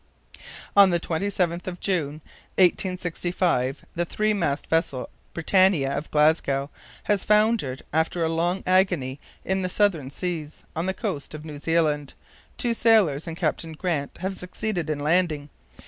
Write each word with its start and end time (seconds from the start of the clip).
(On 0.75 0.89
the 0.89 0.99
27th 0.99 1.67
of 1.67 1.79
June, 1.79 2.21
1865, 2.57 3.85
the 3.93 4.03
three 4.03 4.33
mast 4.33 4.65
vessel 4.65 5.09
BRITANNIA, 5.35 5.95
of 5.95 6.09
Glasgow, 6.09 6.71
has 7.03 7.23
foundered 7.23 7.83
after 7.93 8.23
a 8.23 8.27
long 8.27 8.63
AGOnie 8.63 9.19
in 9.45 9.61
the 9.61 9.69
Southern 9.69 10.09
Seas, 10.09 10.63
on 10.75 10.87
the 10.87 10.95
coast 10.95 11.35
of 11.35 11.45
New 11.45 11.59
Zealand. 11.59 12.15
Two 12.57 12.73
sailors 12.73 13.27
and 13.27 13.37
Captain 13.37 13.73
Grant 13.73 14.17
have 14.21 14.35
succeeded 14.35 14.89
in 14.89 14.97
landing. 14.97 15.49